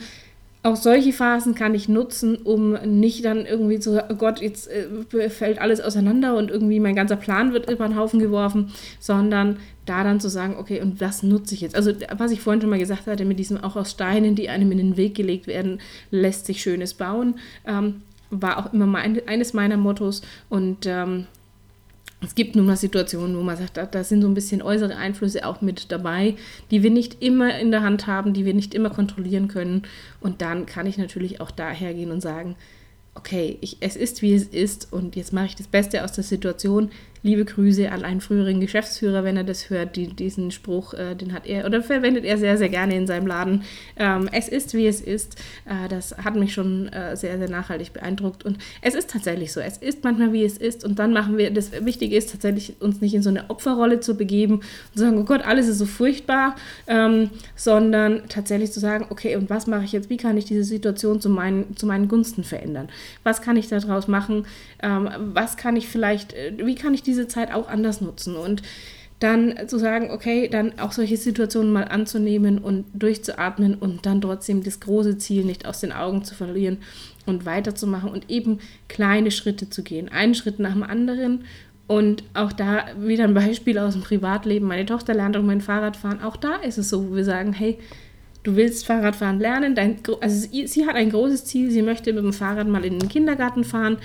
auch 0.65 0.77
solche 0.77 1.13
Phasen 1.13 1.55
kann 1.55 1.75
ich 1.75 1.91
nutzen, 1.91 2.37
um 2.37 2.73
nicht 2.73 3.23
dann 3.27 3.45
irgendwie 3.45 3.79
zu, 3.79 4.03
oh 4.03 4.15
Gott, 4.15 4.41
jetzt 4.41 4.71
äh, 4.71 5.29
fällt 5.29 5.61
alles 5.61 5.83
auseinander 5.83 6.37
und 6.37 6.51
irgendwie 6.51 6.81
mein 6.81 6.97
ganzer 6.97 7.17
Plan 7.17 7.53
wird 7.53 7.71
über 7.71 7.87
den 7.87 7.99
Haufen 7.99 8.19
geworfen, 8.19 8.73
sondern 8.99 9.59
da 9.85 10.03
dann 10.03 10.21
zu 10.21 10.31
sagen, 10.31 10.57
okay, 10.59 10.81
und 10.81 11.03
was 11.03 11.23
nutze 11.23 11.55
ich 11.55 11.61
jetzt? 11.61 11.77
Also, 11.77 11.93
was 12.17 12.31
ich 12.31 12.41
vorhin 12.41 12.63
schon 12.63 12.71
mal 12.71 12.79
gesagt 12.79 13.07
hatte, 13.07 13.27
mit 13.27 13.39
diesem 13.39 13.63
auch 13.63 13.77
aus 13.77 13.91
Steinen, 13.91 14.37
die 14.37 14.49
einem 14.49 14.73
in 14.73 14.79
den 14.79 14.97
Weg 14.97 15.15
gelegt 15.15 15.47
werden, 15.47 15.81
lässt 16.11 16.47
sich 16.47 16.63
Schönes 16.63 16.95
bauen, 16.95 17.35
ähm, 17.67 18.01
war 18.31 18.59
auch 18.59 18.73
immer 18.73 18.87
mein, 18.87 19.21
eines 19.29 19.53
meiner 19.53 19.77
Mottos 19.77 20.23
und 20.49 20.87
ähm, 20.87 21.27
es 22.25 22.35
gibt 22.35 22.57
nun 22.57 22.67
mal 22.67 22.77
Situationen, 22.77 23.37
wo 23.37 23.43
man 23.43 23.57
sagt, 23.57 23.77
da, 23.77 23.87
da, 23.87 24.05
sind 24.05 24.23
so 24.23 24.29
ein 24.29 24.35
bisschen 24.35 24.63
äußere 24.63 24.97
Einflüsse 24.97 25.47
auch 25.47 25.61
mit 25.61 25.93
dabei, 25.93 26.37
die 26.71 26.83
wir 26.83 26.91
nicht 26.91 27.23
immer 27.23 27.59
in 27.59 27.71
der 27.71 27.83
Hand 27.83 28.07
haben, 28.07 28.33
die 28.33 28.45
wir 28.45 28.55
nicht 28.55 28.75
immer 28.75 28.91
kontrollieren 28.91 29.49
können. 29.49 29.83
Und 30.21 30.43
dann 30.43 30.67
kann 30.67 30.87
ich 30.87 30.99
natürlich 30.99 31.41
auch 31.41 31.51
daher 31.51 31.95
gehen 31.95 32.11
und 32.11 32.21
sagen, 32.21 32.57
okay, 33.15 33.59
ich, 33.61 33.79
es 33.81 33.97
ist 33.97 34.23
wie 34.23 34.35
es 34.35 34.45
ist 34.45 34.93
und 34.93 35.17
jetzt 35.17 35.33
mache 35.33 35.47
ich 35.47 35.57
das 35.57 35.69
Beste 35.69 36.05
aus 36.05 36.13
der 36.13 36.25
Situation. 36.25 36.91
Liebe 37.25 37.47
Grüße 37.47 37.91
an 37.91 38.05
einen 38.05 38.21
früheren 38.21 38.61
Geschäftsführer, 38.61 39.25
wenn 39.25 39.39
er 39.39 39.45
das 39.45 39.71
hört. 39.71 39.97
Die, 39.97 40.09
diesen 40.09 40.51
Spruch, 40.51 40.93
äh, 40.93 41.15
den 41.15 41.33
hat 41.33 41.47
er 41.47 41.65
oder 41.65 41.83
verwendet 41.83 42.27
er 42.27 42.37
sehr, 42.37 42.59
sehr 42.59 42.69
gerne 42.69 42.95
in 42.95 43.07
seinem 43.07 43.27
Laden. 43.27 43.63
Ähm, 43.97 44.29
es 44.31 44.47
ist, 44.47 44.75
wie 44.75 44.87
es 44.87 45.01
ist. 45.01 45.37
Äh, 45.65 45.89
das 45.89 46.19
hat 46.19 46.37
mich 46.37 46.53
schon 46.53 46.89
äh, 46.89 47.17
sehr, 47.17 47.39
sehr 47.39 47.49
nachhaltig 47.49 47.95
beeindruckt. 47.95 48.45
Und 48.45 48.59
es 48.83 48.95
ist 48.95 49.09
tatsächlich 49.09 49.55
so. 49.55 49.61
Es 49.61 49.79
ist 49.79 50.05
manchmal, 50.05 50.35
wie 50.35 50.45
es 50.45 50.59
ist. 50.59 50.85
Und 50.85 50.99
dann 50.99 51.15
machen 51.15 51.39
wir, 51.39 51.51
das 51.51 51.73
Wichtige 51.87 52.15
ist 52.15 52.31
tatsächlich, 52.31 52.75
uns 52.83 53.01
nicht 53.01 53.15
in 53.15 53.23
so 53.23 53.31
eine 53.31 53.49
Opferrolle 53.49 54.01
zu 54.01 54.19
begeben 54.19 54.57
und 54.57 54.65
zu 54.93 54.99
sagen, 54.99 55.17
oh 55.17 55.25
Gott, 55.25 55.47
alles 55.47 55.67
ist 55.67 55.79
so 55.79 55.87
furchtbar, 55.87 56.57
ähm, 56.87 57.31
sondern 57.57 58.29
tatsächlich 58.29 58.71
zu 58.71 58.81
sagen, 58.81 59.07
okay, 59.09 59.37
und 59.37 59.49
was 59.49 59.67
mache 59.67 59.85
ich 59.85 59.93
jetzt? 59.93 60.11
Wie 60.11 60.19
kann 60.19 60.37
ich 60.37 60.45
diese 60.45 60.65
Situation 60.65 61.23
zu 61.23 61.31
meinen, 61.31 61.75
zu 61.75 61.87
meinen 61.87 62.07
Gunsten 62.07 62.45
verändern? 62.45 62.91
Was 63.23 63.41
kann 63.41 63.57
ich 63.57 63.69
daraus 63.69 64.09
machen? 64.09 64.45
Ähm, 64.83 65.09
was 65.33 65.57
kann 65.57 65.75
ich 65.77 65.89
vielleicht, 65.89 66.35
äh, 66.35 66.53
wie 66.59 66.75
kann 66.75 66.93
ich 66.93 67.03
diese 67.03 67.14
diese 67.15 67.29
Zeit 67.29 67.53
auch 67.53 67.69
anders 67.69 68.01
nutzen 68.01 68.37
und 68.37 68.63
dann 69.21 69.55
zu 69.69 69.79
sagen, 69.79 70.11
okay, 70.11 70.49
dann 70.49 70.79
auch 70.79 70.93
solche 70.93 71.17
Situationen 71.17 71.73
mal 71.73 71.85
anzunehmen 71.85 72.59
und 72.59 72.85
durchzuatmen 72.93 73.75
und 73.75 74.05
dann 74.05 74.21
trotzdem 74.21 74.63
das 74.63 74.81
große 74.81 75.19
Ziel 75.19 75.45
nicht 75.45 75.67
aus 75.67 75.81
den 75.81 75.93
Augen 75.93 76.25
zu 76.25 76.35
verlieren 76.35 76.79
und 77.25 77.47
weiterzumachen 77.47 78.11
und 78.11 78.29
eben 78.29 78.59
kleine 78.89 79.31
Schritte 79.31 79.71
zu 79.71 79.83
gehen, 79.83 80.09
einen 80.11 80.35
Schritt 80.35 80.59
nach 80.59 80.73
dem 80.73 80.83
anderen 80.83 81.45
und 81.87 82.25
auch 82.35 82.53
da 82.53 82.87
wieder 82.99 83.25
ein 83.25 83.35
Beispiel 83.35 83.79
aus 83.79 83.93
dem 83.93 84.03
Privatleben. 84.03 84.67
Meine 84.67 84.87
Tochter 84.87 85.15
lernt 85.15 85.37
auch 85.37 85.43
mein 85.43 85.61
Fahrradfahren. 85.61 86.23
Auch 86.23 86.37
da 86.37 86.57
ist 86.57 86.79
es 86.79 86.89
so, 86.89 87.11
wo 87.11 87.17
wir 87.17 87.25
sagen, 87.25 87.53
hey, 87.53 87.79
du 88.43 88.57
willst 88.57 88.87
Fahrradfahren 88.87 89.39
lernen. 89.39 89.75
Dein, 89.75 89.99
also 90.21 90.49
sie, 90.49 90.67
sie, 90.67 90.87
hat 90.87 90.97
ein 90.97 91.11
großes 91.11 91.45
Ziel. 91.45 91.71
Sie 91.71 91.83
möchte 91.83 92.13
mit 92.13 92.25
dem 92.25 92.33
Fahrrad 92.33 92.69
mal 92.69 92.85
in 92.85 92.99
den 92.99 93.09
Kindergarten 93.09 93.65
fahren. 93.65 93.99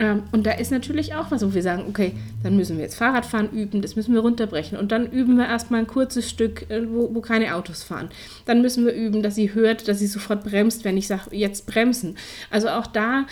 Ähm, 0.00 0.22
und 0.32 0.46
da 0.46 0.52
ist 0.52 0.72
natürlich 0.72 1.14
auch 1.14 1.30
was, 1.30 1.44
wo 1.44 1.54
wir 1.54 1.62
sagen, 1.62 1.84
okay, 1.88 2.14
dann 2.42 2.56
müssen 2.56 2.76
wir 2.76 2.84
jetzt 2.84 2.96
Fahrradfahren 2.96 3.50
üben, 3.50 3.82
das 3.82 3.96
müssen 3.96 4.14
wir 4.14 4.22
runterbrechen. 4.22 4.78
Und 4.78 4.90
dann 4.90 5.10
üben 5.10 5.36
wir 5.36 5.46
erstmal 5.46 5.80
ein 5.80 5.86
kurzes 5.86 6.28
Stück, 6.28 6.68
äh, 6.70 6.82
wo, 6.90 7.14
wo 7.14 7.20
keine 7.20 7.54
Autos 7.54 7.82
fahren. 7.82 8.08
Dann 8.46 8.62
müssen 8.62 8.86
wir 8.86 8.94
üben, 8.94 9.22
dass 9.22 9.34
sie 9.34 9.54
hört, 9.54 9.86
dass 9.86 9.98
sie 9.98 10.06
sofort 10.06 10.42
bremst, 10.42 10.84
wenn 10.84 10.96
ich 10.96 11.06
sage, 11.06 11.36
jetzt 11.36 11.66
bremsen. 11.66 12.16
Also 12.50 12.70
auch 12.70 12.86
da 12.86 13.26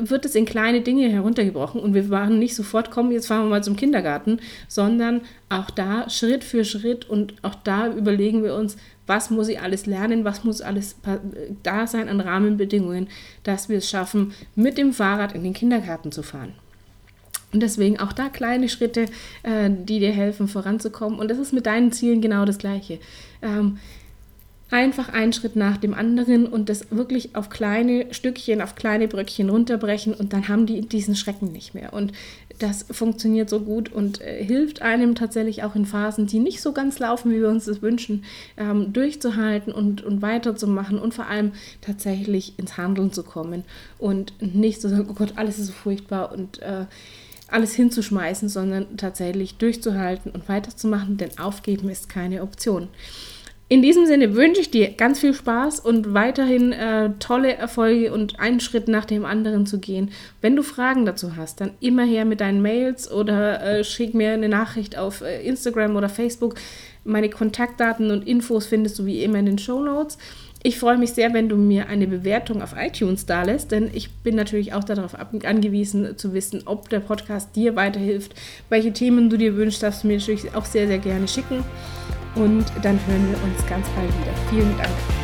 wird 0.00 0.24
es 0.24 0.34
in 0.34 0.44
kleine 0.44 0.80
Dinge 0.80 1.08
heruntergebrochen 1.08 1.80
und 1.80 1.94
wir 1.94 2.10
waren 2.10 2.38
nicht 2.38 2.54
sofort, 2.54 2.90
komm, 2.90 3.12
jetzt 3.12 3.28
fahren 3.28 3.44
wir 3.44 3.50
mal 3.50 3.64
zum 3.64 3.76
Kindergarten, 3.76 4.40
sondern 4.66 5.22
auch 5.48 5.70
da 5.70 6.10
Schritt 6.10 6.44
für 6.44 6.64
Schritt 6.64 7.08
und 7.08 7.34
auch 7.42 7.54
da 7.54 7.88
überlegen 7.88 8.42
wir 8.42 8.54
uns, 8.54 8.76
was 9.08 9.30
muss 9.30 9.48
ich 9.48 9.60
alles 9.60 9.86
lernen, 9.86 10.24
was 10.24 10.44
muss 10.44 10.60
alles 10.60 10.96
da 11.62 11.86
sein 11.86 12.08
an 12.08 12.20
Rahmenbedingungen, 12.20 13.08
dass 13.42 13.68
wir 13.68 13.78
es 13.78 13.90
schaffen, 13.90 14.32
mit 14.54 14.78
dem 14.78 14.92
Fahrrad 14.92 15.34
in 15.34 15.42
den 15.42 15.54
Kindergarten 15.54 16.12
zu 16.12 16.22
fahren. 16.22 16.54
Und 17.52 17.62
deswegen 17.62 17.98
auch 17.98 18.12
da 18.12 18.28
kleine 18.28 18.68
Schritte, 18.68 19.06
äh, 19.42 19.70
die 19.70 20.00
dir 20.00 20.12
helfen, 20.12 20.48
voranzukommen. 20.48 21.18
Und 21.18 21.30
das 21.30 21.38
ist 21.38 21.52
mit 21.52 21.64
deinen 21.64 21.92
Zielen 21.92 22.20
genau 22.20 22.44
das 22.44 22.58
Gleiche. 22.58 22.98
Ähm, 23.40 23.78
einfach 24.70 25.08
einen 25.08 25.32
Schritt 25.32 25.56
nach 25.56 25.78
dem 25.78 25.94
anderen 25.94 26.46
und 26.46 26.68
das 26.68 26.90
wirklich 26.90 27.34
auf 27.34 27.48
kleine 27.48 28.12
Stückchen, 28.12 28.60
auf 28.60 28.74
kleine 28.74 29.08
Bröckchen 29.08 29.48
runterbrechen 29.48 30.12
und 30.12 30.34
dann 30.34 30.48
haben 30.48 30.66
die 30.66 30.82
diesen 30.82 31.16
Schrecken 31.16 31.52
nicht 31.52 31.74
mehr. 31.74 31.94
Und 31.94 32.12
das 32.58 32.84
funktioniert 32.90 33.48
so 33.48 33.60
gut 33.60 33.92
und 33.92 34.20
äh, 34.20 34.42
hilft 34.44 34.82
einem 34.82 35.14
tatsächlich 35.14 35.62
auch 35.62 35.74
in 35.74 35.86
Phasen, 35.86 36.26
die 36.26 36.38
nicht 36.38 36.60
so 36.60 36.72
ganz 36.72 36.98
laufen, 36.98 37.30
wie 37.30 37.40
wir 37.40 37.48
uns 37.48 37.66
das 37.66 37.82
wünschen, 37.82 38.24
ähm, 38.56 38.92
durchzuhalten 38.92 39.72
und, 39.72 40.02
und 40.02 40.22
weiterzumachen 40.22 40.98
und 40.98 41.14
vor 41.14 41.26
allem 41.26 41.52
tatsächlich 41.80 42.58
ins 42.58 42.76
Handeln 42.76 43.12
zu 43.12 43.22
kommen 43.22 43.64
und 43.98 44.32
nicht 44.40 44.80
zu 44.80 44.88
sagen, 44.88 45.06
oh 45.08 45.14
Gott, 45.14 45.34
alles 45.36 45.58
ist 45.58 45.66
so 45.66 45.72
furchtbar 45.72 46.32
und 46.32 46.60
äh, 46.62 46.86
alles 47.48 47.74
hinzuschmeißen, 47.74 48.48
sondern 48.48 48.96
tatsächlich 48.96 49.56
durchzuhalten 49.56 50.30
und 50.30 50.48
weiterzumachen, 50.48 51.16
denn 51.16 51.38
aufgeben 51.38 51.88
ist 51.88 52.08
keine 52.08 52.42
Option. 52.42 52.88
In 53.70 53.82
diesem 53.82 54.06
Sinne 54.06 54.34
wünsche 54.34 54.62
ich 54.62 54.70
dir 54.70 54.92
ganz 54.92 55.20
viel 55.20 55.34
Spaß 55.34 55.80
und 55.80 56.14
weiterhin 56.14 56.72
äh, 56.72 57.10
tolle 57.18 57.52
Erfolge 57.52 58.14
und 58.14 58.40
einen 58.40 58.60
Schritt 58.60 58.88
nach 58.88 59.04
dem 59.04 59.26
anderen 59.26 59.66
zu 59.66 59.78
gehen. 59.78 60.10
Wenn 60.40 60.56
du 60.56 60.62
Fragen 60.62 61.04
dazu 61.04 61.36
hast, 61.36 61.60
dann 61.60 61.72
immer 61.80 62.04
her 62.04 62.24
mit 62.24 62.40
deinen 62.40 62.62
Mails 62.62 63.12
oder 63.12 63.62
äh, 63.62 63.84
schick 63.84 64.14
mir 64.14 64.32
eine 64.32 64.48
Nachricht 64.48 64.96
auf 64.96 65.20
äh, 65.20 65.42
Instagram 65.46 65.96
oder 65.96 66.08
Facebook. 66.08 66.54
Meine 67.04 67.28
Kontaktdaten 67.28 68.10
und 68.10 68.26
Infos 68.26 68.64
findest 68.64 68.98
du 68.98 69.04
wie 69.04 69.22
immer 69.22 69.38
in 69.38 69.46
den 69.46 69.58
Show 69.58 69.82
Notes. 69.82 70.16
Ich 70.62 70.78
freue 70.78 70.96
mich 70.96 71.12
sehr, 71.12 71.34
wenn 71.34 71.50
du 71.50 71.56
mir 71.56 71.88
eine 71.88 72.06
Bewertung 72.06 72.62
auf 72.62 72.74
iTunes 72.74 73.26
da 73.26 73.42
lässt, 73.42 73.70
denn 73.70 73.90
ich 73.92 74.10
bin 74.10 74.34
natürlich 74.34 74.72
auch 74.72 74.82
darauf 74.82 75.14
angewiesen 75.14 76.16
zu 76.16 76.32
wissen, 76.32 76.62
ob 76.64 76.88
der 76.88 77.00
Podcast 77.00 77.54
dir 77.54 77.76
weiterhilft. 77.76 78.34
Welche 78.70 78.94
Themen 78.94 79.28
du 79.28 79.36
dir 79.36 79.56
wünschst, 79.56 79.82
darfst 79.82 80.04
du 80.04 80.08
mir 80.08 80.16
natürlich 80.16 80.54
auch 80.54 80.64
sehr, 80.64 80.86
sehr 80.86 80.98
gerne 80.98 81.28
schicken. 81.28 81.62
Und 82.34 82.64
dann 82.82 82.98
hören 83.06 83.28
wir 83.30 83.42
uns 83.44 83.66
ganz 83.66 83.86
bald 83.90 84.08
wieder. 84.08 84.32
Vielen 84.50 84.76
Dank. 84.78 85.17